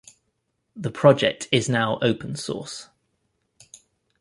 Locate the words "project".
0.89-1.47